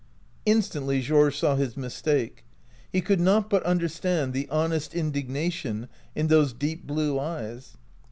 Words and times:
Instantly 0.47 0.99
Georges 0.99 1.37
saw 1.37 1.55
his 1.55 1.77
mistake. 1.77 2.43
He 2.91 3.01
could 3.01 3.19
not 3.19 3.51
but 3.51 3.61
understand 3.67 4.33
the 4.33 4.49
honest 4.49 4.93
indig 4.93 5.29
nation 5.29 5.89
in 6.15 6.25
those 6.25 6.53
deep 6.53 6.87
blue 6.87 7.19
eyes. 7.19 7.77